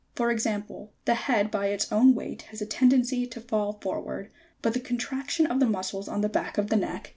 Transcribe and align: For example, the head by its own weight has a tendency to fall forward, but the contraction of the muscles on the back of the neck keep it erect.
For 0.15 0.31
example, 0.31 0.91
the 1.05 1.13
head 1.13 1.51
by 1.51 1.67
its 1.67 1.91
own 1.91 2.15
weight 2.15 2.41
has 2.49 2.59
a 2.59 2.65
tendency 2.65 3.27
to 3.27 3.39
fall 3.39 3.73
forward, 3.83 4.31
but 4.63 4.73
the 4.73 4.79
contraction 4.79 5.45
of 5.45 5.59
the 5.59 5.67
muscles 5.67 6.07
on 6.07 6.21
the 6.21 6.27
back 6.27 6.57
of 6.57 6.69
the 6.71 6.75
neck 6.75 6.83
keep 6.83 6.89
it 6.89 6.89
erect. 6.93 7.09